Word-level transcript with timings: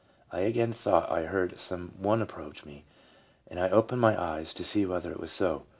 I 0.31 0.39
again 0.39 0.73
thought 0.73 1.11
I 1.11 1.25
heard 1.25 1.59
some 1.59 1.93
one 1.95 2.23
approach 2.23 2.65
me, 2.65 2.85
and 3.45 3.59
I 3.59 3.69
opened 3.69 4.01
my 4.01 4.19
eyes 4.19 4.51
to 4.55 4.63
see 4.63 4.83
whether 4.83 5.11
it 5.11 5.19
were 5.19 5.27
so. 5.27 5.65